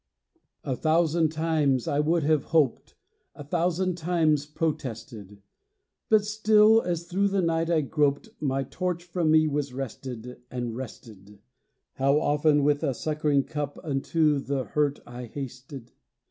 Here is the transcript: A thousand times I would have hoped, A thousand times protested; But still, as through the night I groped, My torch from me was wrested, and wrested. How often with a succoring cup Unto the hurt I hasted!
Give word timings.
A 0.63 0.75
thousand 0.75 1.29
times 1.29 1.87
I 1.87 1.99
would 1.99 2.23
have 2.23 2.45
hoped, 2.45 2.95
A 3.35 3.43
thousand 3.43 3.99
times 3.99 4.47
protested; 4.47 5.43
But 6.09 6.25
still, 6.25 6.81
as 6.81 7.03
through 7.03 7.27
the 7.27 7.43
night 7.43 7.69
I 7.69 7.81
groped, 7.81 8.29
My 8.39 8.63
torch 8.63 9.03
from 9.03 9.29
me 9.29 9.45
was 9.47 9.73
wrested, 9.75 10.41
and 10.49 10.75
wrested. 10.75 11.37
How 11.93 12.19
often 12.19 12.63
with 12.63 12.81
a 12.83 12.95
succoring 12.95 13.43
cup 13.43 13.77
Unto 13.83 14.39
the 14.39 14.63
hurt 14.63 15.01
I 15.05 15.25
hasted! 15.25 15.91